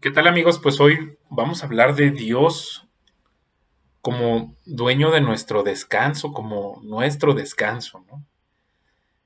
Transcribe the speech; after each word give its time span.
¿Qué 0.00 0.12
tal 0.12 0.28
amigos? 0.28 0.60
Pues 0.62 0.78
hoy 0.78 1.18
vamos 1.28 1.60
a 1.60 1.66
hablar 1.66 1.96
de 1.96 2.12
Dios 2.12 2.86
como 4.00 4.54
dueño 4.64 5.10
de 5.10 5.20
nuestro 5.20 5.64
descanso, 5.64 6.32
como 6.32 6.80
nuestro 6.84 7.34
descanso. 7.34 8.04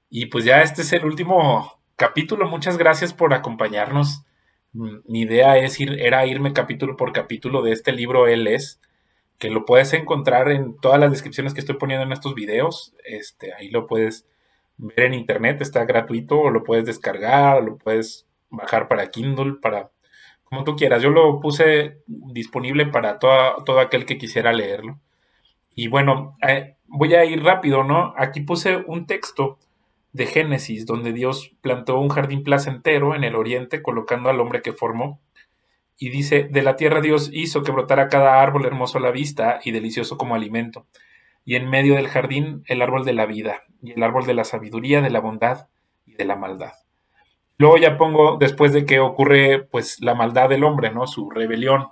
Y 0.08 0.26
pues 0.26 0.46
ya 0.46 0.62
este 0.62 0.80
es 0.80 0.94
el 0.94 1.04
último 1.04 1.78
capítulo. 1.96 2.48
Muchas 2.48 2.78
gracias 2.78 3.12
por 3.12 3.34
acompañarnos. 3.34 4.24
Mi 4.72 5.20
idea 5.20 5.58
es 5.58 5.78
ir, 5.78 6.00
era 6.00 6.24
irme 6.24 6.54
capítulo 6.54 6.96
por 6.96 7.12
capítulo 7.12 7.60
de 7.60 7.72
este 7.72 7.92
libro 7.92 8.26
Él 8.26 8.46
es, 8.46 8.80
que 9.36 9.50
lo 9.50 9.66
puedes 9.66 9.92
encontrar 9.92 10.50
en 10.50 10.78
todas 10.78 10.98
las 10.98 11.10
descripciones 11.10 11.52
que 11.52 11.60
estoy 11.60 11.76
poniendo 11.76 12.06
en 12.06 12.12
estos 12.12 12.34
videos. 12.34 12.94
Este, 13.04 13.52
ahí 13.52 13.68
lo 13.68 13.86
puedes 13.86 14.26
ver 14.78 15.00
en 15.00 15.12
internet, 15.12 15.60
está 15.60 15.84
gratuito, 15.84 16.40
o 16.40 16.50
lo 16.50 16.64
puedes 16.64 16.86
descargar, 16.86 17.62
lo 17.62 17.76
puedes 17.76 18.26
bajar 18.48 18.88
para 18.88 19.10
Kindle, 19.10 19.56
para 19.60 19.91
como 20.52 20.64
tú 20.64 20.76
quieras. 20.76 21.02
Yo 21.02 21.08
lo 21.08 21.40
puse 21.40 22.02
disponible 22.06 22.84
para 22.84 23.18
todo 23.18 23.80
aquel 23.80 24.04
que 24.04 24.18
quisiera 24.18 24.52
leerlo. 24.52 25.00
Y 25.74 25.88
bueno, 25.88 26.36
eh, 26.46 26.76
voy 26.88 27.14
a 27.14 27.24
ir 27.24 27.42
rápido, 27.42 27.84
¿no? 27.84 28.12
Aquí 28.18 28.42
puse 28.42 28.76
un 28.76 29.06
texto 29.06 29.58
de 30.12 30.26
Génesis, 30.26 30.84
donde 30.84 31.14
Dios 31.14 31.52
plantó 31.62 31.98
un 31.98 32.10
jardín 32.10 32.42
placentero 32.42 33.14
en 33.14 33.24
el 33.24 33.34
oriente, 33.34 33.80
colocando 33.80 34.28
al 34.28 34.40
hombre 34.40 34.60
que 34.60 34.74
formó. 34.74 35.20
Y 35.96 36.10
dice, 36.10 36.48
de 36.50 36.60
la 36.60 36.76
tierra 36.76 37.00
Dios 37.00 37.30
hizo 37.32 37.62
que 37.62 37.72
brotara 37.72 38.10
cada 38.10 38.42
árbol 38.42 38.66
hermoso 38.66 38.98
a 38.98 39.00
la 39.00 39.10
vista 39.10 39.58
y 39.64 39.70
delicioso 39.70 40.18
como 40.18 40.34
alimento. 40.34 40.86
Y 41.46 41.54
en 41.54 41.70
medio 41.70 41.94
del 41.94 42.08
jardín 42.08 42.62
el 42.66 42.82
árbol 42.82 43.06
de 43.06 43.14
la 43.14 43.24
vida, 43.24 43.62
y 43.82 43.92
el 43.92 44.02
árbol 44.02 44.26
de 44.26 44.34
la 44.34 44.44
sabiduría, 44.44 45.00
de 45.00 45.08
la 45.08 45.20
bondad 45.20 45.68
y 46.04 46.12
de 46.12 46.26
la 46.26 46.36
maldad. 46.36 46.72
Luego 47.62 47.76
ya 47.76 47.96
pongo, 47.96 48.38
después 48.38 48.72
de 48.72 48.84
que 48.84 48.98
ocurre 48.98 49.60
pues 49.70 50.00
la 50.00 50.16
maldad 50.16 50.48
del 50.48 50.64
hombre, 50.64 50.90
¿no? 50.90 51.06
Su 51.06 51.30
rebelión 51.30 51.90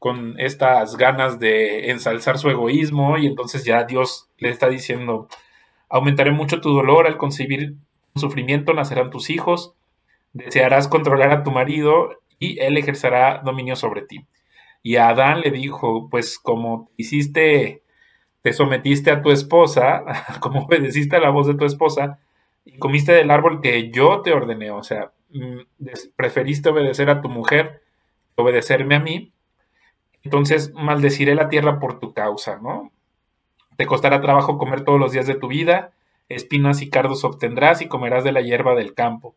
con 0.00 0.34
estas 0.40 0.96
ganas 0.96 1.38
de 1.38 1.92
ensalzar 1.92 2.36
su 2.36 2.50
egoísmo 2.50 3.16
y 3.16 3.28
entonces 3.28 3.64
ya 3.64 3.84
Dios 3.84 4.28
le 4.38 4.48
está 4.48 4.68
diciendo, 4.68 5.28
aumentaré 5.88 6.32
mucho 6.32 6.60
tu 6.60 6.70
dolor 6.74 7.06
al 7.06 7.16
concebir 7.16 7.76
sufrimiento, 8.16 8.74
nacerán 8.74 9.10
tus 9.10 9.30
hijos, 9.30 9.74
desearás 10.32 10.88
controlar 10.88 11.30
a 11.30 11.44
tu 11.44 11.52
marido 11.52 12.18
y 12.40 12.58
él 12.58 12.76
ejercerá 12.76 13.40
dominio 13.44 13.76
sobre 13.76 14.02
ti. 14.02 14.26
Y 14.82 14.96
a 14.96 15.10
Adán 15.10 15.42
le 15.42 15.52
dijo, 15.52 16.08
pues 16.10 16.40
como 16.40 16.90
hiciste, 16.96 17.82
te 18.42 18.52
sometiste 18.52 19.12
a 19.12 19.22
tu 19.22 19.30
esposa, 19.30 20.02
como 20.40 20.64
obedeciste 20.64 21.14
a 21.14 21.20
la 21.20 21.30
voz 21.30 21.46
de 21.46 21.54
tu 21.54 21.64
esposa, 21.64 22.18
y 22.64 22.78
comiste 22.78 23.12
del 23.12 23.30
árbol 23.30 23.60
que 23.60 23.90
yo 23.90 24.22
te 24.22 24.32
ordené, 24.32 24.70
o 24.70 24.82
sea, 24.82 25.12
preferiste 26.16 26.68
obedecer 26.68 27.10
a 27.10 27.20
tu 27.20 27.28
mujer, 27.28 27.82
obedecerme 28.36 28.94
a 28.94 29.00
mí, 29.00 29.32
entonces 30.22 30.72
maldeciré 30.74 31.34
la 31.34 31.48
tierra 31.48 31.78
por 31.78 31.98
tu 31.98 32.12
causa, 32.12 32.58
¿no? 32.58 32.92
Te 33.76 33.86
costará 33.86 34.20
trabajo 34.20 34.58
comer 34.58 34.84
todos 34.84 35.00
los 35.00 35.12
días 35.12 35.26
de 35.26 35.34
tu 35.34 35.48
vida, 35.48 35.92
espinas 36.28 36.80
y 36.80 36.90
cardos 36.90 37.24
obtendrás 37.24 37.82
y 37.82 37.88
comerás 37.88 38.24
de 38.24 38.32
la 38.32 38.40
hierba 38.40 38.74
del 38.74 38.94
campo. 38.94 39.34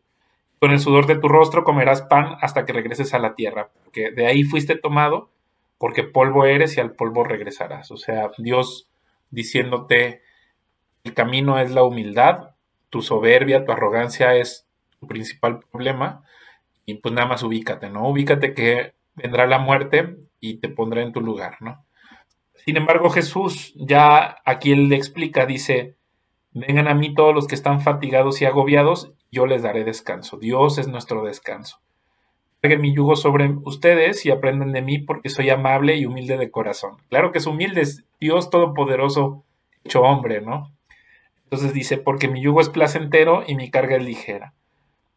Con 0.58 0.70
el 0.70 0.80
sudor 0.80 1.06
de 1.06 1.16
tu 1.16 1.28
rostro 1.28 1.64
comerás 1.64 2.02
pan 2.02 2.36
hasta 2.40 2.64
que 2.64 2.72
regreses 2.72 3.14
a 3.14 3.18
la 3.18 3.34
tierra, 3.34 3.70
porque 3.84 4.10
de 4.10 4.26
ahí 4.26 4.42
fuiste 4.44 4.76
tomado, 4.76 5.30
porque 5.78 6.04
polvo 6.04 6.44
eres 6.44 6.76
y 6.76 6.80
al 6.80 6.92
polvo 6.92 7.24
regresarás. 7.24 7.90
O 7.90 7.96
sea, 7.96 8.30
Dios 8.38 8.88
diciéndote, 9.30 10.22
el 11.04 11.14
camino 11.14 11.58
es 11.58 11.70
la 11.70 11.84
humildad, 11.84 12.50
tu 12.90 13.02
soberbia, 13.02 13.64
tu 13.64 13.72
arrogancia 13.72 14.34
es 14.34 14.67
tu 15.00 15.06
principal 15.06 15.60
problema 15.70 16.22
y 16.84 16.94
pues 16.94 17.14
nada 17.14 17.28
más 17.28 17.42
ubícate, 17.42 17.90
¿no? 17.90 18.08
Ubícate 18.08 18.54
que 18.54 18.94
vendrá 19.14 19.46
la 19.46 19.58
muerte 19.58 20.16
y 20.40 20.58
te 20.58 20.68
pondrá 20.68 21.02
en 21.02 21.12
tu 21.12 21.20
lugar, 21.20 21.56
¿no? 21.60 21.84
Sin 22.54 22.76
embargo, 22.76 23.10
Jesús 23.10 23.72
ya 23.76 24.36
aquí 24.44 24.72
él 24.72 24.88
le 24.88 24.96
explica, 24.96 25.46
dice, 25.46 25.96
vengan 26.52 26.88
a 26.88 26.94
mí 26.94 27.14
todos 27.14 27.34
los 27.34 27.46
que 27.46 27.54
están 27.54 27.80
fatigados 27.80 28.40
y 28.40 28.46
agobiados, 28.46 29.14
yo 29.30 29.46
les 29.46 29.62
daré 29.62 29.84
descanso. 29.84 30.38
Dios 30.38 30.78
es 30.78 30.88
nuestro 30.88 31.24
descanso. 31.24 31.80
Peguen 32.60 32.80
mi 32.80 32.94
yugo 32.94 33.14
sobre 33.14 33.48
ustedes 33.64 34.26
y 34.26 34.30
aprenden 34.30 34.72
de 34.72 34.82
mí 34.82 34.98
porque 34.98 35.28
soy 35.28 35.50
amable 35.50 35.96
y 35.96 36.06
humilde 36.06 36.36
de 36.36 36.50
corazón. 36.50 36.96
Claro 37.08 37.30
que 37.30 37.38
es 37.38 37.46
humilde, 37.46 37.82
es 37.82 38.04
Dios 38.18 38.50
Todopoderoso 38.50 39.44
hecho 39.84 40.02
hombre, 40.02 40.40
¿no? 40.40 40.72
Entonces 41.44 41.72
dice, 41.72 41.98
porque 41.98 42.28
mi 42.28 42.42
yugo 42.42 42.60
es 42.60 42.68
placentero 42.68 43.44
y 43.46 43.54
mi 43.54 43.70
carga 43.70 43.96
es 43.96 44.02
ligera. 44.02 44.54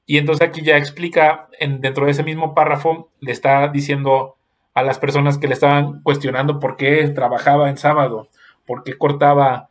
Y 0.05 0.17
entonces 0.17 0.47
aquí 0.47 0.61
ya 0.61 0.77
explica, 0.77 1.47
en, 1.59 1.81
dentro 1.81 2.05
de 2.05 2.11
ese 2.11 2.23
mismo 2.23 2.53
párrafo, 2.53 3.09
le 3.19 3.31
está 3.31 3.67
diciendo 3.69 4.35
a 4.73 4.83
las 4.83 4.99
personas 4.99 5.37
que 5.37 5.47
le 5.47 5.53
estaban 5.53 6.01
cuestionando 6.01 6.59
por 6.59 6.77
qué 6.77 7.07
trabajaba 7.09 7.69
en 7.69 7.77
sábado, 7.77 8.27
por 8.65 8.83
qué 8.83 8.97
cortaba 8.97 9.69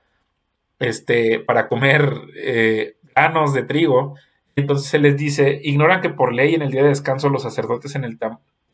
este, 0.78 1.40
para 1.40 1.68
comer 1.68 2.10
eh, 2.36 2.96
granos 3.14 3.54
de 3.54 3.62
trigo. 3.62 4.16
Entonces 4.56 4.88
se 4.88 4.98
les 4.98 5.16
dice, 5.16 5.60
ignoran 5.62 6.00
que 6.00 6.10
por 6.10 6.32
ley 6.32 6.54
en 6.54 6.62
el 6.62 6.70
día 6.70 6.82
de 6.82 6.88
descanso 6.90 7.28
los 7.28 7.42
sacerdotes 7.42 7.94
en 7.94 8.04
el, 8.04 8.18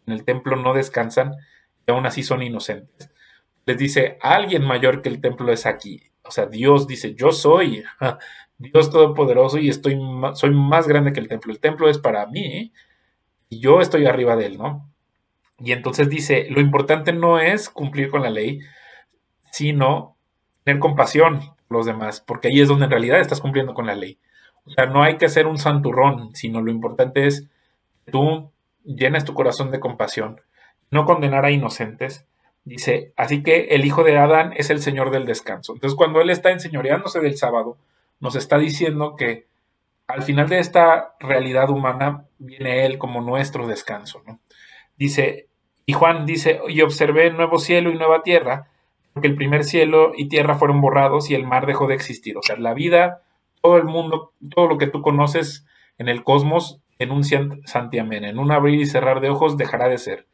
en 0.06 0.12
el 0.12 0.24
templo 0.24 0.56
no 0.56 0.74
descansan 0.74 1.34
y 1.86 1.90
aún 1.90 2.06
así 2.06 2.22
son 2.22 2.42
inocentes. 2.42 3.10
Les 3.66 3.78
dice, 3.78 4.18
alguien 4.20 4.64
mayor 4.64 5.02
que 5.02 5.08
el 5.08 5.20
templo 5.20 5.52
es 5.52 5.66
aquí 5.66 6.10
o 6.26 6.30
sea, 6.30 6.46
Dios 6.46 6.86
dice, 6.86 7.14
yo 7.14 7.32
soy 7.32 7.84
Dios 8.58 8.90
Todopoderoso 8.90 9.58
y 9.58 9.68
estoy, 9.68 9.98
soy 10.34 10.50
más 10.50 10.88
grande 10.88 11.12
que 11.12 11.20
el 11.20 11.28
templo. 11.28 11.52
El 11.52 11.60
templo 11.60 11.88
es 11.88 11.98
para 11.98 12.26
mí 12.26 12.72
y 13.48 13.60
yo 13.60 13.80
estoy 13.80 14.06
arriba 14.06 14.36
de 14.36 14.46
él, 14.46 14.58
¿no? 14.58 14.88
Y 15.58 15.72
entonces 15.72 16.08
dice, 16.08 16.46
lo 16.50 16.60
importante 16.60 17.12
no 17.12 17.38
es 17.38 17.68
cumplir 17.70 18.10
con 18.10 18.22
la 18.22 18.30
ley, 18.30 18.60
sino 19.50 20.16
tener 20.64 20.80
compasión 20.80 21.40
por 21.68 21.78
los 21.78 21.86
demás, 21.86 22.20
porque 22.20 22.48
ahí 22.48 22.60
es 22.60 22.68
donde 22.68 22.84
en 22.84 22.90
realidad 22.90 23.20
estás 23.20 23.40
cumpliendo 23.40 23.72
con 23.72 23.86
la 23.86 23.94
ley. 23.94 24.18
O 24.64 24.70
sea, 24.70 24.86
no 24.86 25.02
hay 25.02 25.16
que 25.16 25.26
hacer 25.26 25.46
un 25.46 25.58
santurrón, 25.58 26.34
sino 26.34 26.60
lo 26.60 26.70
importante 26.70 27.26
es 27.26 27.48
que 28.04 28.12
tú 28.12 28.50
llenes 28.84 29.24
tu 29.24 29.34
corazón 29.34 29.70
de 29.70 29.80
compasión, 29.80 30.40
no 30.90 31.04
condenar 31.04 31.44
a 31.44 31.50
inocentes, 31.50 32.26
Dice, 32.66 33.12
así 33.16 33.44
que 33.44 33.66
el 33.70 33.84
hijo 33.84 34.02
de 34.02 34.18
Adán 34.18 34.52
es 34.56 34.70
el 34.70 34.82
señor 34.82 35.12
del 35.12 35.24
descanso. 35.24 35.72
Entonces, 35.72 35.96
cuando 35.96 36.20
él 36.20 36.30
está 36.30 36.50
enseñoreándose 36.50 37.20
del 37.20 37.36
sábado, 37.36 37.76
nos 38.20 38.36
está 38.36 38.58
diciendo 38.58 39.14
que 39.16 39.46
al 40.06 40.22
final 40.22 40.48
de 40.48 40.58
esta 40.58 41.14
realidad 41.20 41.70
humana 41.70 42.26
viene 42.38 42.86
él 42.86 42.98
como 42.98 43.20
nuestro 43.20 43.66
descanso. 43.66 44.22
¿no? 44.26 44.40
Dice, 44.96 45.48
y 45.84 45.92
Juan 45.92 46.26
dice, 46.26 46.60
y 46.68 46.80
observé 46.82 47.30
nuevo 47.30 47.58
cielo 47.58 47.90
y 47.90 47.94
nueva 47.96 48.22
tierra, 48.22 48.68
porque 49.12 49.28
el 49.28 49.34
primer 49.34 49.64
cielo 49.64 50.12
y 50.16 50.28
tierra 50.28 50.56
fueron 50.56 50.80
borrados 50.80 51.30
y 51.30 51.34
el 51.34 51.46
mar 51.46 51.66
dejó 51.66 51.86
de 51.86 51.94
existir. 51.94 52.36
O 52.36 52.42
sea, 52.42 52.56
la 52.56 52.74
vida, 52.74 53.22
todo 53.62 53.76
el 53.76 53.84
mundo, 53.84 54.32
todo 54.54 54.66
lo 54.68 54.78
que 54.78 54.86
tú 54.86 55.00
conoces 55.00 55.66
en 55.98 56.08
el 56.08 56.22
cosmos, 56.22 56.80
en 56.98 57.10
un 57.10 57.24
santiamén, 57.24 58.24
en 58.24 58.38
un 58.38 58.52
abrir 58.52 58.80
y 58.80 58.86
cerrar 58.86 59.20
de 59.20 59.30
ojos, 59.30 59.56
dejará 59.56 59.88
de 59.88 59.98
ser. 59.98 60.26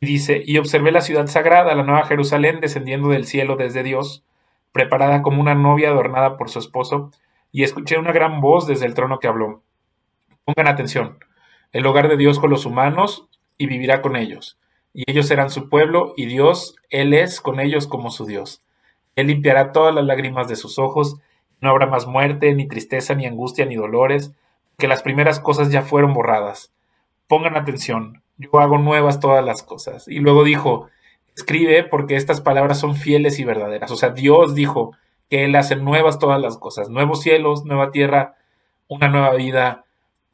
Y 0.00 0.06
dice, 0.06 0.42
y 0.44 0.58
observé 0.58 0.90
la 0.90 1.00
ciudad 1.00 1.28
sagrada, 1.28 1.74
la 1.74 1.84
nueva 1.84 2.04
Jerusalén, 2.04 2.60
descendiendo 2.60 3.08
del 3.10 3.24
cielo 3.24 3.56
desde 3.56 3.84
Dios, 3.84 4.24
preparada 4.72 5.22
como 5.22 5.40
una 5.40 5.54
novia 5.54 5.90
adornada 5.90 6.36
por 6.36 6.48
su 6.50 6.58
esposo, 6.58 7.10
y 7.50 7.62
escuché 7.62 7.98
una 7.98 8.12
gran 8.12 8.40
voz 8.40 8.66
desde 8.66 8.86
el 8.86 8.94
trono 8.94 9.18
que 9.18 9.28
habló. 9.28 9.62
Pongan 10.44 10.68
atención, 10.68 11.18
el 11.72 11.86
hogar 11.86 12.08
de 12.08 12.16
Dios 12.16 12.38
con 12.38 12.50
los 12.50 12.66
humanos, 12.66 13.28
y 13.58 13.66
vivirá 13.66 14.00
con 14.00 14.16
ellos. 14.16 14.58
Y 14.94 15.10
ellos 15.10 15.26
serán 15.26 15.50
su 15.50 15.68
pueblo, 15.68 16.14
y 16.16 16.26
Dios, 16.26 16.76
Él 16.90 17.14
es 17.14 17.40
con 17.40 17.60
ellos 17.60 17.86
como 17.86 18.10
su 18.10 18.26
Dios. 18.26 18.62
Él 19.14 19.26
limpiará 19.26 19.72
todas 19.72 19.94
las 19.94 20.04
lágrimas 20.04 20.48
de 20.48 20.56
sus 20.56 20.78
ojos, 20.78 21.20
no 21.60 21.70
habrá 21.70 21.86
más 21.86 22.06
muerte, 22.06 22.52
ni 22.54 22.66
tristeza, 22.66 23.14
ni 23.14 23.26
angustia, 23.26 23.66
ni 23.66 23.76
dolores, 23.76 24.32
que 24.78 24.88
las 24.88 25.02
primeras 25.02 25.38
cosas 25.38 25.70
ya 25.70 25.82
fueron 25.82 26.12
borradas. 26.12 26.72
Pongan 27.28 27.56
atención, 27.56 28.22
yo 28.36 28.58
hago 28.58 28.78
nuevas 28.78 29.20
todas 29.20 29.44
las 29.44 29.62
cosas. 29.62 30.08
Y 30.08 30.18
luego 30.18 30.44
dijo, 30.44 30.88
escribe 31.36 31.84
porque 31.84 32.16
estas 32.16 32.40
palabras 32.40 32.78
son 32.78 32.96
fieles 32.96 33.38
y 33.38 33.44
verdaderas. 33.44 33.90
O 33.90 33.96
sea, 33.96 34.10
Dios 34.10 34.54
dijo 34.54 34.96
que 35.28 35.44
Él 35.44 35.56
hace 35.56 35.76
nuevas 35.76 36.18
todas 36.18 36.40
las 36.40 36.58
cosas, 36.58 36.88
nuevos 36.88 37.22
cielos, 37.22 37.64
nueva 37.64 37.90
tierra, 37.90 38.36
una 38.88 39.08
nueva 39.08 39.34
vida 39.34 39.84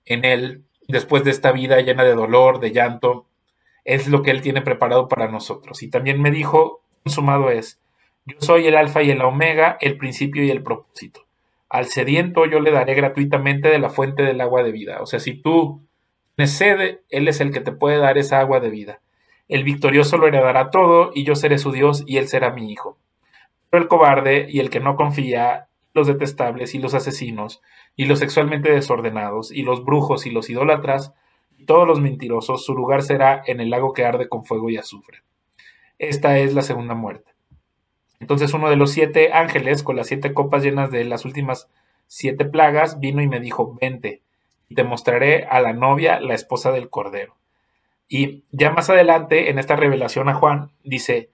en 0.05 0.25
Él, 0.25 0.65
después 0.89 1.25
de 1.25 1.31
esta 1.31 1.53
vida 1.53 1.81
llena 1.81 2.05
de 2.05 2.15
dolor, 2.15 2.61
de 2.61 2.73
llanto, 2.73 3.27
es 3.85 4.09
lo 4.09 4.23
que 4.23 4.31
Él 4.31 4.43
tiene 4.43 4.63
preparado 4.63 5.09
para 5.09 5.29
nosotros. 5.29 5.83
Y 5.83 5.89
también 5.89 6.21
me 6.21 6.31
dijo, 6.31 6.83
consumado 7.05 7.51
es, 7.51 7.81
yo 8.27 8.37
soy 8.41 8.67
el 8.67 8.77
alfa 8.77 9.03
y 9.03 9.11
el 9.11 9.23
omega, 9.23 9.79
el 9.81 9.97
principio 9.97 10.43
y 10.45 10.51
el 10.51 10.63
propósito. 10.63 11.25
Al 11.69 11.87
sediento 11.87 12.47
yo 12.47 12.61
le 12.61 12.71
daré 12.71 12.95
gratuitamente 12.95 13.69
de 13.69 13.79
la 13.79 13.91
fuente 13.91 14.23
del 14.23 14.41
agua 14.41 14.63
de 14.63 14.73
vida. 14.73 15.01
O 15.01 15.07
sea, 15.07 15.21
si 15.21 15.35
tú 15.35 15.83
sede, 16.47 17.03
Él 17.11 17.29
es 17.29 17.41
el 17.41 17.51
que 17.53 17.61
te 17.61 17.73
puede 17.73 17.99
dar 17.99 18.19
esa 18.19 18.41
agua 18.41 18.61
de 18.61 18.71
vida. 18.71 19.01
El 19.49 19.65
victorioso 19.65 20.19
lo 20.19 20.27
heredará 20.27 20.71
todo, 20.71 21.11
y 21.15 21.25
yo 21.25 21.35
seré 21.35 21.59
su 21.59 21.73
Dios, 21.73 22.05
y 22.07 22.19
Él 22.19 22.29
será 22.29 22.53
mi 22.53 22.71
hijo. 22.71 22.99
Pero 23.71 23.83
el 23.83 23.89
cobarde 23.89 24.47
y 24.49 24.61
el 24.61 24.69
que 24.69 24.81
no 24.81 24.95
confía, 24.95 25.69
los 25.95 26.07
detestables 26.07 26.75
y 26.75 26.79
los 26.79 26.93
asesinos, 26.95 27.63
y 27.97 28.05
los 28.05 28.19
sexualmente 28.19 28.71
desordenados, 28.71 29.51
y 29.51 29.63
los 29.63 29.85
brujos 29.85 30.27
y 30.27 30.31
los 30.31 30.51
idólatras, 30.51 31.15
y 31.57 31.65
todos 31.65 31.89
los 31.89 31.99
mentirosos, 31.99 32.65
su 32.65 32.75
lugar 32.75 33.03
será 33.03 33.43
en 33.47 33.61
el 33.61 33.71
lago 33.71 33.95
que 33.95 34.05
arde 34.05 34.29
con 34.29 34.45
fuego 34.45 34.69
y 34.69 34.77
azufre. 34.77 35.23
Esta 35.99 36.39
es 36.39 36.55
la 36.55 36.63
segunda 36.63 36.95
muerte. 36.95 37.33
Entonces 38.21 38.53
uno 38.53 38.69
de 38.69 38.77
los 38.77 38.91
siete 38.91 39.33
ángeles, 39.33 39.83
con 39.83 39.97
las 39.97 40.09
siete 40.09 40.35
copas 40.35 40.63
llenas 40.63 40.91
de 40.91 41.05
las 41.05 41.25
últimas 41.25 41.71
siete 42.07 42.45
plagas, 42.45 43.01
vino 43.01 43.23
y 43.23 43.29
me 43.29 43.41
dijo, 43.41 43.77
vente, 43.81 44.23
y 44.69 44.75
te 44.75 44.85
mostraré 44.85 45.45
a 45.45 45.61
la 45.61 45.73
novia, 45.73 46.21
la 46.21 46.35
esposa 46.35 46.71
del 46.71 46.91
Cordero. 46.91 47.38
Y 48.09 48.45
ya 48.53 48.71
más 48.71 48.89
adelante, 48.91 49.51
en 49.51 49.59
esta 49.59 49.77
revelación 49.77 50.29
a 50.29 50.35
Juan, 50.35 50.71
dice, 50.83 51.31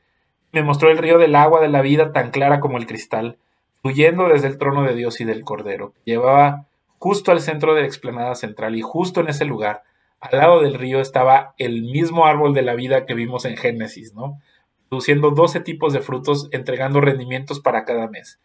me 0.53 0.63
mostró 0.63 0.91
el 0.91 0.99
río 0.99 1.19
del 1.19 1.37
agua 1.37 1.61
de 1.61 1.69
la 1.69 1.83
vida 1.83 2.13
tan 2.13 2.31
clara 2.31 2.61
como 2.61 2.79
el 2.79 2.87
cristal, 2.87 3.39
fluyendo 3.81 4.29
desde 4.29 4.49
el 4.49 4.59
trono 4.59 4.83
de 4.83 4.95
Dios 4.95 5.21
y 5.21 5.25
del 5.25 5.45
Cordero. 5.45 5.93
Llevaba 6.05 6.67
justo 6.99 7.33
al 7.33 7.41
centro 7.41 7.75
de 7.75 7.83
la 7.83 7.87
explanada 7.87 8.35
central 8.35 8.75
y 8.77 8.81
justo 8.81 9.21
en 9.21 9.29
ese 9.29 9.45
lugar, 9.45 9.83
al 10.21 10.39
lado 10.39 10.63
del 10.63 10.75
río, 10.75 11.01
estaba 11.01 11.55
el 11.59 11.83
mismo 11.83 12.25
árbol 12.25 12.55
de 12.55 12.63
la 12.63 12.75
vida 12.75 13.05
que 13.05 13.13
vimos 13.13 13.45
en 13.45 13.59
Génesis, 13.59 14.15
¿no? 14.15 14.41
Produciendo 14.89 15.31
doce 15.33 15.61
tipos 15.61 15.93
de 15.93 16.01
frutos, 16.01 16.49
entregando 16.51 17.03
rendimientos 17.03 17.61
para 17.61 17.85
cada 17.85 18.09
mes. 18.09 18.41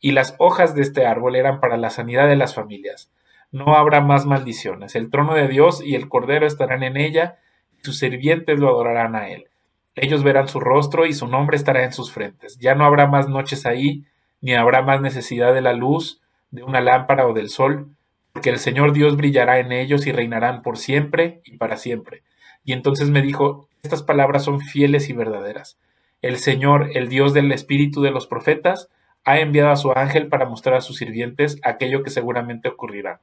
Y 0.00 0.12
las 0.12 0.36
hojas 0.38 0.76
de 0.76 0.82
este 0.82 1.06
árbol 1.06 1.34
eran 1.34 1.58
para 1.58 1.76
la 1.76 1.90
sanidad 1.90 2.28
de 2.28 2.36
las 2.36 2.54
familias. 2.54 3.10
No 3.50 3.74
habrá 3.74 4.00
más 4.00 4.26
maldiciones. 4.26 4.94
El 4.94 5.10
trono 5.10 5.34
de 5.34 5.48
Dios 5.48 5.82
y 5.84 5.96
el 5.96 6.08
Cordero 6.08 6.46
estarán 6.46 6.84
en 6.84 6.96
ella, 6.96 7.38
sus 7.84 7.98
sirvientes 7.98 8.58
lo 8.58 8.68
adorarán 8.68 9.14
a 9.14 9.28
él. 9.28 9.46
Ellos 9.94 10.24
verán 10.24 10.48
su 10.48 10.58
rostro 10.58 11.06
y 11.06 11.12
su 11.12 11.28
nombre 11.28 11.56
estará 11.56 11.84
en 11.84 11.92
sus 11.92 12.10
frentes. 12.10 12.58
Ya 12.58 12.74
no 12.74 12.84
habrá 12.84 13.06
más 13.06 13.28
noches 13.28 13.64
ahí, 13.66 14.04
ni 14.40 14.54
habrá 14.54 14.82
más 14.82 15.00
necesidad 15.00 15.54
de 15.54 15.60
la 15.60 15.72
luz, 15.72 16.20
de 16.50 16.62
una 16.62 16.80
lámpara 16.80 17.26
o 17.26 17.32
del 17.32 17.48
sol, 17.48 17.88
porque 18.32 18.50
el 18.50 18.58
Señor 18.58 18.92
Dios 18.92 19.16
brillará 19.16 19.60
en 19.60 19.70
ellos 19.70 20.06
y 20.06 20.12
reinarán 20.12 20.62
por 20.62 20.78
siempre 20.78 21.40
y 21.44 21.56
para 21.56 21.76
siempre. 21.76 22.22
Y 22.64 22.72
entonces 22.72 23.10
me 23.10 23.22
dijo, 23.22 23.68
estas 23.82 24.02
palabras 24.02 24.42
son 24.42 24.60
fieles 24.60 25.08
y 25.08 25.12
verdaderas. 25.12 25.78
El 26.22 26.38
Señor, 26.38 26.90
el 26.94 27.08
Dios 27.08 27.34
del 27.34 27.52
Espíritu 27.52 28.02
de 28.02 28.10
los 28.10 28.26
profetas, 28.26 28.88
ha 29.24 29.38
enviado 29.38 29.70
a 29.70 29.76
su 29.76 29.92
ángel 29.92 30.28
para 30.28 30.46
mostrar 30.46 30.76
a 30.76 30.80
sus 30.80 30.96
sirvientes 30.96 31.58
aquello 31.62 32.02
que 32.02 32.10
seguramente 32.10 32.68
ocurrirá. 32.68 33.20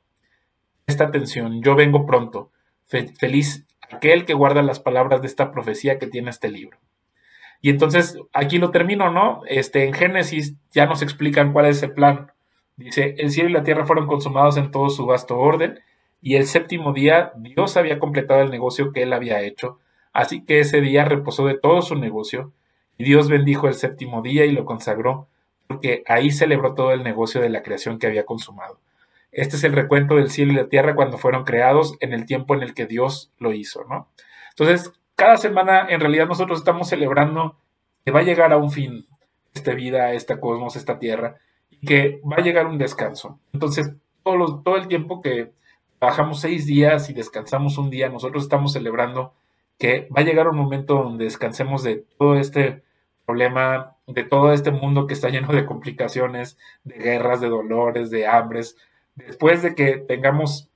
Esta 0.87 1.05
atención, 1.05 1.61
yo 1.61 1.75
vengo 1.75 2.05
pronto. 2.05 2.51
feliz 2.83 3.65
aquel 3.91 4.25
que 4.25 4.33
guarda 4.33 4.61
las 4.61 4.79
palabras 4.79 5.21
de 5.21 5.27
esta 5.27 5.51
profecía 5.51 5.97
que 5.97 6.07
tiene 6.07 6.29
este 6.29 6.49
libro. 6.49 6.77
Y 7.61 7.69
entonces 7.69 8.17
aquí 8.33 8.57
lo 8.57 8.71
termino, 8.71 9.11
¿no? 9.11 9.41
Este, 9.47 9.85
en 9.85 9.93
Génesis 9.93 10.55
ya 10.71 10.87
nos 10.87 11.01
explican 11.01 11.53
cuál 11.53 11.67
es 11.67 11.83
el 11.83 11.93
plan. 11.93 12.31
Dice, 12.75 13.15
el 13.19 13.31
cielo 13.31 13.49
y 13.49 13.53
la 13.53 13.63
tierra 13.63 13.85
fueron 13.85 14.07
consumados 14.07 14.57
en 14.57 14.71
todo 14.71 14.89
su 14.89 15.05
vasto 15.05 15.37
orden, 15.37 15.79
y 16.21 16.35
el 16.35 16.47
séptimo 16.47 16.93
día 16.93 17.33
Dios 17.35 17.77
había 17.77 17.99
completado 17.99 18.41
el 18.41 18.49
negocio 18.49 18.91
que 18.91 19.03
él 19.03 19.13
había 19.13 19.41
hecho, 19.41 19.79
así 20.13 20.43
que 20.43 20.59
ese 20.59 20.81
día 20.81 21.05
reposó 21.05 21.45
de 21.45 21.57
todo 21.57 21.81
su 21.81 21.95
negocio, 21.95 22.51
y 22.97 23.03
Dios 23.03 23.29
bendijo 23.29 23.67
el 23.67 23.75
séptimo 23.75 24.21
día 24.21 24.45
y 24.45 24.51
lo 24.51 24.65
consagró, 24.65 25.27
porque 25.67 26.03
ahí 26.07 26.31
celebró 26.31 26.73
todo 26.73 26.91
el 26.91 27.03
negocio 27.03 27.41
de 27.41 27.49
la 27.49 27.63
creación 27.63 27.99
que 27.99 28.07
había 28.07 28.25
consumado. 28.25 28.79
Este 29.31 29.55
es 29.55 29.63
el 29.63 29.73
recuento 29.73 30.15
del 30.15 30.29
cielo 30.29 30.53
y 30.53 30.55
la 30.55 30.67
tierra 30.67 30.95
cuando 30.95 31.17
fueron 31.17 31.43
creados 31.43 31.95
en 31.99 32.13
el 32.13 32.25
tiempo 32.25 32.53
en 32.53 32.63
el 32.63 32.73
que 32.73 32.85
Dios 32.85 33.31
lo 33.37 33.53
hizo, 33.53 33.85
¿no? 33.89 34.09
Entonces, 34.49 34.91
cada 35.15 35.37
semana 35.37 35.87
en 35.89 35.99
realidad 35.99 36.27
nosotros 36.27 36.59
estamos 36.59 36.89
celebrando 36.89 37.55
que 38.03 38.11
va 38.11 38.19
a 38.19 38.23
llegar 38.23 38.51
a 38.51 38.57
un 38.57 38.71
fin 38.71 39.05
esta 39.53 39.73
vida, 39.73 40.13
esta 40.13 40.39
cosmos, 40.39 40.75
esta 40.75 40.99
tierra, 40.99 41.37
y 41.69 41.85
que 41.85 42.21
va 42.29 42.37
a 42.37 42.41
llegar 42.41 42.67
un 42.67 42.77
descanso. 42.77 43.39
Entonces, 43.53 43.93
todo, 44.23 44.61
todo 44.61 44.77
el 44.77 44.87
tiempo 44.87 45.21
que 45.21 45.51
bajamos 45.99 46.41
seis 46.41 46.65
días 46.65 47.09
y 47.09 47.13
descansamos 47.13 47.77
un 47.77 47.89
día, 47.89 48.09
nosotros 48.09 48.43
estamos 48.43 48.73
celebrando 48.73 49.33
que 49.77 50.07
va 50.15 50.21
a 50.21 50.25
llegar 50.25 50.47
un 50.47 50.57
momento 50.57 50.95
donde 50.95 51.25
descansemos 51.25 51.83
de 51.83 52.05
todo 52.17 52.35
este 52.35 52.83
problema, 53.25 53.95
de 54.07 54.23
todo 54.23 54.51
este 54.51 54.71
mundo 54.71 55.07
que 55.07 55.13
está 55.13 55.29
lleno 55.29 55.53
de 55.53 55.65
complicaciones, 55.65 56.57
de 56.83 56.95
guerras, 56.95 57.41
de 57.41 57.49
dolores, 57.49 58.09
de 58.09 58.27
hambres, 58.27 58.77
después 59.15 59.61
de 59.61 59.75
que 59.75 59.97
tengamos 59.97 60.69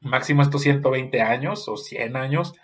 máximo 0.00 0.42
estos 0.42 0.62
120 0.62 1.20
años 1.22 1.68
o 1.68 1.76
100 1.76 2.16
años, 2.16 2.54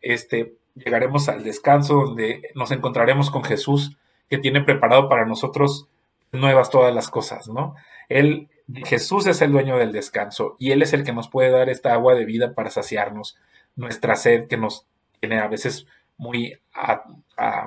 este, 0.00 0.54
llegaremos 0.74 1.28
al 1.28 1.44
descanso 1.44 1.94
donde 1.94 2.50
nos 2.54 2.70
encontraremos 2.70 3.30
con 3.30 3.44
Jesús 3.44 3.96
que 4.28 4.38
tiene 4.38 4.62
preparado 4.62 5.08
para 5.08 5.26
nosotros 5.26 5.88
nuevas 6.32 6.70
todas 6.70 6.94
las 6.94 7.10
cosas, 7.10 7.48
¿no? 7.48 7.74
Él, 8.08 8.48
Jesús 8.84 9.26
es 9.26 9.42
el 9.42 9.52
dueño 9.52 9.76
del 9.76 9.92
descanso 9.92 10.56
y 10.58 10.70
Él 10.70 10.82
es 10.82 10.92
el 10.92 11.04
que 11.04 11.12
nos 11.12 11.28
puede 11.28 11.50
dar 11.50 11.68
esta 11.68 11.92
agua 11.92 12.14
de 12.14 12.24
vida 12.24 12.54
para 12.54 12.70
saciarnos 12.70 13.36
nuestra 13.76 14.16
sed 14.16 14.46
que 14.48 14.56
nos 14.56 14.86
tiene 15.20 15.38
a 15.38 15.48
veces 15.48 15.86
muy, 16.16 16.58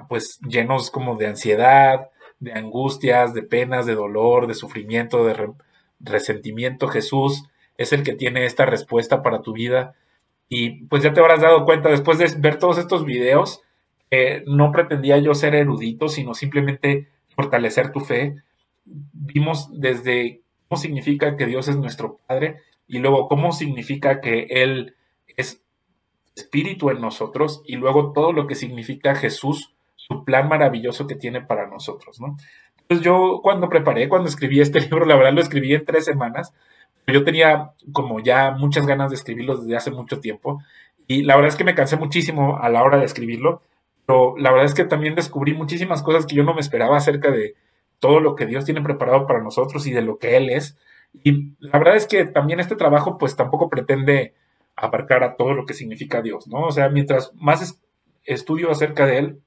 pues, 0.10 0.40
llenos 0.42 0.90
como 0.92 1.16
de 1.16 1.28
ansiedad, 1.28 2.10
de 2.40 2.54
angustias, 2.54 3.34
de 3.34 3.44
penas, 3.44 3.86
de 3.86 3.96
dolor, 3.96 4.48
de 4.48 4.54
sufrimiento, 4.56 5.26
de, 5.26 5.52
resentimiento, 6.00 6.88
Jesús 6.88 7.46
es 7.78 7.94
el 7.94 8.04
que 8.04 8.14
tiene 8.14 8.46
esta 8.46 8.66
respuesta 8.66 9.22
para 9.22 9.42
tu 9.42 9.54
vida. 9.54 9.96
Y 10.48 10.86
pues 10.86 11.04
ya 11.04 11.14
te 11.14 11.20
habrás 11.20 11.42
dado 11.42 11.66
cuenta 11.66 11.90
después 11.90 12.18
de 12.18 12.32
ver 12.38 12.60
todos 12.60 12.78
estos 12.78 13.06
videos, 13.06 13.62
no 14.46 14.72
pretendía 14.72 15.18
yo 15.18 15.36
ser 15.36 15.56
erudito, 15.56 16.08
sino 16.08 16.34
simplemente 16.34 17.10
fortalecer 17.36 17.92
tu 17.92 18.00
fe. 18.00 18.36
Vimos 18.86 19.70
desde 19.74 20.42
cómo 20.68 20.80
significa 20.80 21.36
que 21.36 21.48
Dios 21.48 21.68
es 21.68 21.76
nuestro 21.78 22.20
Padre 22.28 22.62
y 22.88 23.00
luego 23.00 23.28
cómo 23.28 23.52
significa 23.52 24.22
que 24.22 24.48
Él 24.50 24.96
es 25.36 25.62
espíritu 26.36 26.90
en 26.92 27.02
nosotros 27.02 27.62
y 27.66 27.76
luego 27.76 28.14
todo 28.14 28.32
lo 28.32 28.46
que 28.48 28.56
significa 28.56 29.16
Jesús, 29.16 29.74
su 29.96 30.24
plan 30.24 30.48
maravilloso 30.48 31.08
que 31.08 31.16
tiene 31.16 31.42
para 31.42 31.68
nosotros, 31.68 32.22
¿no? 32.22 32.38
Pues 32.88 33.02
yo 33.02 33.40
cuando 33.42 33.70
preparé, 33.70 34.08
cuando 34.10 34.30
escribí 34.30 34.62
este 34.62 34.80
libro, 34.82 35.06
la 35.06 35.16
verdad 35.16 35.34
lo 35.34 35.42
escribí 35.42 35.74
en 35.74 35.86
tres 35.86 36.06
semanas. 36.06 36.54
Yo 37.08 37.24
tenía 37.24 37.72
como 37.92 38.20
ya 38.20 38.52
muchas 38.52 38.88
ganas 38.88 39.12
de 39.12 39.16
escribirlo 39.16 39.58
desde 39.58 39.76
hace 39.76 39.92
mucho 39.92 40.20
tiempo. 40.20 40.62
Y 41.08 41.24
la 41.24 41.36
verdad 41.36 41.50
es 41.50 41.56
que 41.56 41.64
me 41.64 41.76
cansé 41.76 41.98
muchísimo 41.98 42.58
a 42.58 42.70
la 42.70 42.84
hora 42.84 42.98
de 42.98 43.06
escribirlo. 43.06 43.62
Pero 44.06 44.36
la 44.38 44.52
verdad 44.52 44.66
es 44.66 44.74
que 44.74 44.86
también 44.86 45.16
descubrí 45.16 45.54
muchísimas 45.54 46.04
cosas 46.04 46.26
que 46.26 46.36
yo 46.36 46.44
no 46.44 46.54
me 46.54 46.62
esperaba 46.62 46.98
acerca 46.98 47.32
de 47.32 47.56
todo 48.00 48.20
lo 48.20 48.36
que 48.36 48.46
Dios 48.46 48.66
tiene 48.66 48.82
preparado 48.82 49.26
para 49.26 49.42
nosotros 49.42 49.86
y 49.88 49.92
de 49.92 50.02
lo 50.02 50.18
que 50.18 50.38
Él 50.38 50.50
es. 50.50 50.78
Y 51.24 51.54
la 51.60 51.80
verdad 51.80 51.96
es 51.96 52.08
que 52.08 52.26
también 52.26 52.60
este 52.60 52.76
trabajo 52.76 53.18
pues 53.18 53.36
tampoco 53.36 53.70
pretende 53.70 54.34
abarcar 54.76 55.24
a 55.24 55.36
todo 55.36 55.54
lo 55.54 55.66
que 55.66 55.74
significa 55.74 56.22
Dios, 56.22 56.48
¿no? 56.48 56.62
O 56.62 56.72
sea, 56.72 56.90
mientras 56.90 57.32
más 57.36 57.80
estudio 58.26 58.70
acerca 58.72 59.06
de 59.06 59.18
Él, 59.18 59.42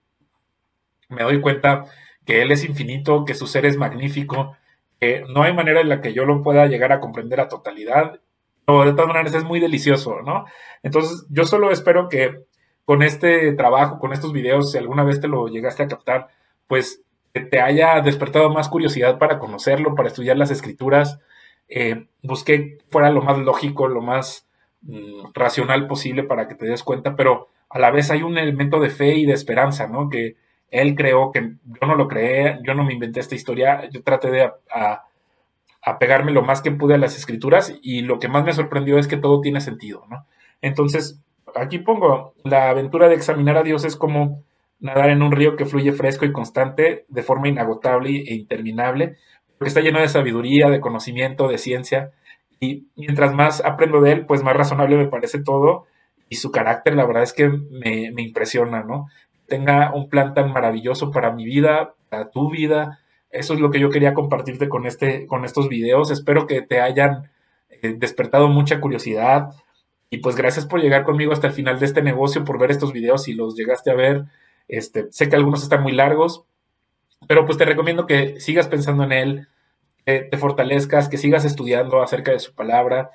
me 1.08 1.22
doy 1.22 1.40
cuenta 1.40 1.84
que 2.28 2.42
Él 2.42 2.52
es 2.52 2.62
infinito, 2.62 3.24
que 3.24 3.32
su 3.32 3.46
ser 3.46 3.64
es 3.64 3.78
magnífico, 3.78 4.54
que 5.00 5.24
no 5.30 5.44
hay 5.44 5.54
manera 5.54 5.80
en 5.80 5.88
la 5.88 6.02
que 6.02 6.12
yo 6.12 6.26
lo 6.26 6.42
pueda 6.42 6.66
llegar 6.66 6.92
a 6.92 7.00
comprender 7.00 7.40
a 7.40 7.48
totalidad, 7.48 8.20
pero 8.66 8.84
de 8.84 8.92
todas 8.92 9.08
maneras 9.08 9.32
es 9.34 9.44
muy 9.44 9.60
delicioso, 9.60 10.20
¿no? 10.20 10.44
Entonces, 10.82 11.24
yo 11.30 11.46
solo 11.46 11.70
espero 11.70 12.10
que 12.10 12.44
con 12.84 13.02
este 13.02 13.54
trabajo, 13.54 13.98
con 13.98 14.12
estos 14.12 14.34
videos, 14.34 14.72
si 14.72 14.76
alguna 14.76 15.04
vez 15.04 15.22
te 15.22 15.26
lo 15.26 15.48
llegaste 15.48 15.84
a 15.84 15.88
captar, 15.88 16.28
pues 16.66 17.00
te 17.32 17.62
haya 17.62 17.98
despertado 18.02 18.50
más 18.50 18.68
curiosidad 18.68 19.16
para 19.16 19.38
conocerlo, 19.38 19.94
para 19.94 20.08
estudiar 20.08 20.36
las 20.36 20.50
escrituras. 20.50 21.20
Eh, 21.66 22.08
busqué 22.22 22.76
fuera 22.90 23.10
lo 23.10 23.22
más 23.22 23.38
lógico, 23.38 23.88
lo 23.88 24.02
más 24.02 24.46
mm, 24.82 25.32
racional 25.32 25.86
posible 25.86 26.24
para 26.24 26.46
que 26.46 26.56
te 26.56 26.66
des 26.66 26.82
cuenta, 26.82 27.16
pero 27.16 27.48
a 27.70 27.78
la 27.78 27.90
vez 27.90 28.10
hay 28.10 28.22
un 28.22 28.36
elemento 28.36 28.80
de 28.80 28.90
fe 28.90 29.14
y 29.14 29.24
de 29.24 29.32
esperanza, 29.32 29.86
¿no? 29.86 30.10
Que, 30.10 30.36
él 30.70 30.94
creó 30.94 31.30
que 31.32 31.52
yo 31.64 31.86
no 31.86 31.94
lo 31.94 32.08
creé, 32.08 32.58
yo 32.64 32.74
no 32.74 32.84
me 32.84 32.92
inventé 32.92 33.20
esta 33.20 33.34
historia, 33.34 33.88
yo 33.90 34.02
traté 34.02 34.30
de 34.30 34.50
a, 34.70 35.04
pegarme 35.98 36.32
lo 36.32 36.42
más 36.42 36.60
que 36.60 36.70
pude 36.70 36.94
a 36.94 36.98
las 36.98 37.16
escrituras 37.16 37.74
y 37.80 38.02
lo 38.02 38.18
que 38.18 38.28
más 38.28 38.44
me 38.44 38.52
sorprendió 38.52 38.98
es 38.98 39.08
que 39.08 39.16
todo 39.16 39.40
tiene 39.40 39.62
sentido, 39.62 40.04
¿no? 40.10 40.26
Entonces, 40.60 41.22
aquí 41.54 41.78
pongo, 41.78 42.34
la 42.44 42.68
aventura 42.68 43.08
de 43.08 43.14
examinar 43.14 43.56
a 43.56 43.62
Dios 43.62 43.86
es 43.86 43.96
como 43.96 44.42
nadar 44.80 45.08
en 45.08 45.22
un 45.22 45.32
río 45.32 45.56
que 45.56 45.64
fluye 45.64 45.92
fresco 45.92 46.26
y 46.26 46.32
constante 46.32 47.06
de 47.08 47.22
forma 47.22 47.48
inagotable 47.48 48.10
e 48.10 48.34
interminable, 48.34 49.16
porque 49.56 49.68
está 49.68 49.80
lleno 49.80 49.98
de 49.98 50.08
sabiduría, 50.08 50.68
de 50.68 50.80
conocimiento, 50.80 51.48
de 51.48 51.56
ciencia, 51.56 52.10
y 52.60 52.88
mientras 52.94 53.32
más 53.32 53.64
aprendo 53.64 54.02
de 54.02 54.12
él, 54.12 54.26
pues 54.26 54.42
más 54.42 54.56
razonable 54.56 54.98
me 54.98 55.08
parece 55.08 55.42
todo 55.42 55.86
y 56.28 56.36
su 56.36 56.50
carácter, 56.50 56.96
la 56.96 57.06
verdad 57.06 57.22
es 57.22 57.32
que 57.32 57.48
me 57.48 58.22
impresiona, 58.22 58.82
¿no? 58.82 59.06
Tenga 59.48 59.92
un 59.94 60.08
plan 60.08 60.34
tan 60.34 60.52
maravilloso 60.52 61.10
para 61.10 61.32
mi 61.32 61.44
vida, 61.44 61.94
para 62.08 62.30
tu 62.30 62.50
vida. 62.50 63.00
Eso 63.30 63.54
es 63.54 63.60
lo 63.60 63.70
que 63.70 63.80
yo 63.80 63.90
quería 63.90 64.14
compartirte 64.14 64.68
con, 64.68 64.86
este, 64.86 65.26
con 65.26 65.44
estos 65.44 65.68
videos. 65.68 66.10
Espero 66.10 66.46
que 66.46 66.62
te 66.62 66.80
hayan 66.80 67.30
eh, 67.70 67.94
despertado 67.96 68.48
mucha 68.48 68.80
curiosidad. 68.80 69.50
Y 70.10 70.18
pues 70.18 70.36
gracias 70.36 70.66
por 70.66 70.80
llegar 70.80 71.04
conmigo 71.04 71.32
hasta 71.32 71.48
el 71.48 71.52
final 71.52 71.78
de 71.78 71.86
este 71.86 72.02
negocio, 72.02 72.44
por 72.44 72.58
ver 72.58 72.70
estos 72.70 72.92
videos. 72.92 73.24
Si 73.24 73.32
los 73.32 73.56
llegaste 73.56 73.90
a 73.90 73.94
ver, 73.94 74.24
este, 74.68 75.10
sé 75.10 75.28
que 75.28 75.36
algunos 75.36 75.62
están 75.62 75.82
muy 75.82 75.92
largos, 75.92 76.44
pero 77.26 77.44
pues 77.44 77.58
te 77.58 77.64
recomiendo 77.64 78.06
que 78.06 78.40
sigas 78.40 78.68
pensando 78.68 79.04
en 79.04 79.12
él, 79.12 79.48
que 80.04 80.20
te 80.20 80.38
fortalezcas, 80.38 81.08
que 81.08 81.18
sigas 81.18 81.44
estudiando 81.44 82.02
acerca 82.02 82.32
de 82.32 82.38
su 82.38 82.54
palabra, 82.54 83.10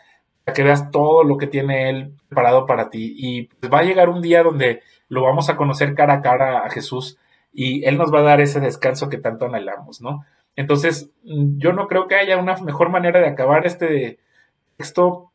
que 0.52 0.64
veas 0.64 0.92
todo 0.92 1.24
lo 1.24 1.38
que 1.38 1.48
tiene 1.48 1.90
Él 1.90 2.14
preparado 2.28 2.66
para 2.66 2.90
ti. 2.90 3.14
Y 3.16 3.44
pues, 3.44 3.72
va 3.72 3.80
a 3.80 3.84
llegar 3.84 4.10
un 4.10 4.22
día 4.22 4.44
donde 4.44 4.82
lo 5.14 5.22
vamos 5.22 5.50
a 5.50 5.56
conocer 5.56 5.94
cara 5.94 6.16
a 6.16 6.22
cara 6.22 6.66
a 6.66 6.70
Jesús 6.72 7.20
y 7.54 7.86
Él 7.86 7.98
nos 8.00 8.12
va 8.12 8.20
a 8.20 8.24
dar 8.24 8.42
ese 8.42 8.60
descanso 8.60 9.10
que 9.10 9.20
tanto 9.20 9.46
anhelamos, 9.46 10.02
¿no? 10.02 10.26
Entonces, 10.56 11.12
yo 11.24 11.72
no 11.72 11.88
creo 11.88 12.08
que 12.08 12.16
haya 12.16 12.38
una 12.38 12.58
mejor 12.58 12.90
manera 12.90 13.20
de 13.20 13.28
acabar 13.28 13.68
este 13.68 14.20
texto 14.76 15.32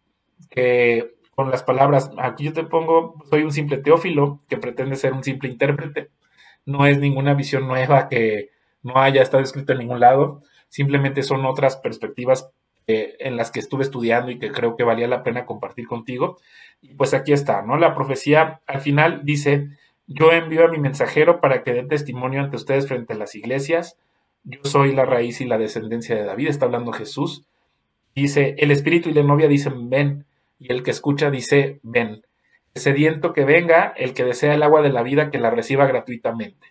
que 0.50 1.14
con 1.36 1.50
las 1.52 1.62
palabras, 1.62 2.10
aquí 2.18 2.44
yo 2.44 2.52
te 2.52 2.64
pongo, 2.64 3.14
soy 3.30 3.44
un 3.44 3.52
simple 3.52 3.78
teófilo 3.78 4.40
que 4.48 4.56
pretende 4.56 4.96
ser 4.96 5.12
un 5.12 5.22
simple 5.22 5.48
intérprete. 5.48 6.10
No 6.66 6.84
es 6.84 6.98
ninguna 6.98 7.34
visión 7.34 7.68
nueva 7.68 8.08
que 8.08 8.50
no 8.82 8.98
haya 8.98 9.22
estado 9.22 9.44
escrito 9.44 9.72
en 9.72 9.78
ningún 9.78 10.00
lado, 10.00 10.40
simplemente 10.68 11.22
son 11.22 11.46
otras 11.46 11.76
perspectivas 11.76 12.50
en 12.88 13.36
las 13.36 13.50
que 13.50 13.60
estuve 13.60 13.82
estudiando 13.84 14.30
y 14.30 14.38
que 14.38 14.50
creo 14.50 14.74
que 14.74 14.82
valía 14.82 15.06
la 15.06 15.22
pena 15.22 15.44
compartir 15.46 15.86
contigo. 15.86 16.38
Pues 16.96 17.12
aquí 17.12 17.32
está, 17.32 17.62
¿no? 17.62 17.76
La 17.76 17.94
profecía 17.94 18.60
al 18.66 18.80
final 18.80 19.20
dice, 19.24 19.68
yo 20.06 20.32
envío 20.32 20.64
a 20.64 20.68
mi 20.68 20.78
mensajero 20.78 21.40
para 21.40 21.62
que 21.62 21.74
dé 21.74 21.82
testimonio 21.84 22.40
ante 22.40 22.56
ustedes 22.56 22.88
frente 22.88 23.12
a 23.12 23.16
las 23.16 23.34
iglesias. 23.34 23.98
Yo 24.44 24.60
soy 24.64 24.94
la 24.94 25.04
raíz 25.04 25.40
y 25.40 25.44
la 25.44 25.58
descendencia 25.58 26.16
de 26.16 26.24
David, 26.24 26.48
está 26.48 26.64
hablando 26.64 26.92
Jesús. 26.92 27.44
Dice, 28.14 28.54
el 28.58 28.70
espíritu 28.70 29.10
y 29.10 29.12
la 29.12 29.22
novia 29.22 29.48
dicen, 29.48 29.90
ven, 29.90 30.24
y 30.58 30.72
el 30.72 30.82
que 30.82 30.90
escucha 30.90 31.30
dice, 31.30 31.78
ven. 31.82 32.22
El 32.74 32.80
sediento 32.80 33.32
que 33.32 33.44
venga, 33.44 33.92
el 33.96 34.14
que 34.14 34.24
desea 34.24 34.54
el 34.54 34.62
agua 34.62 34.80
de 34.80 34.90
la 34.90 35.02
vida, 35.02 35.30
que 35.30 35.38
la 35.38 35.50
reciba 35.50 35.86
gratuitamente. 35.86 36.68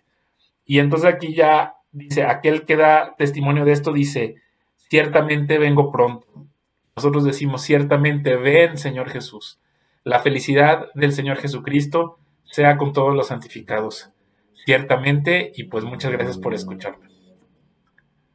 Y 0.64 0.80
entonces 0.80 1.08
aquí 1.08 1.34
ya 1.34 1.76
dice, 1.92 2.24
aquel 2.24 2.64
que 2.64 2.76
da 2.76 3.14
testimonio 3.16 3.64
de 3.64 3.72
esto 3.72 3.92
dice, 3.92 4.36
ciertamente 4.88 5.58
vengo 5.58 5.90
pronto. 5.90 6.26
Nosotros 6.96 7.24
decimos, 7.24 7.62
ciertamente 7.62 8.36
ven, 8.36 8.76
Señor 8.76 9.08
Jesús. 9.10 9.60
La 10.04 10.20
felicidad 10.20 10.86
del 10.94 11.12
Señor 11.12 11.36
Jesucristo 11.36 12.18
sea 12.44 12.76
con 12.76 12.92
todos 12.92 13.14
los 13.14 13.28
santificados. 13.28 14.10
Ciertamente, 14.64 15.52
y 15.54 15.64
pues 15.64 15.84
muchas 15.84 16.12
gracias 16.12 16.38
por 16.38 16.54
escucharme. 16.54 17.07